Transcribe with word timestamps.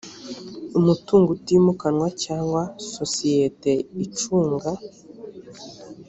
umutungo 0.79 1.27
utimukanwa 1.37 2.07
cyangwa 2.23 2.63
sosiyete 2.95 3.71
icunga 4.05 4.71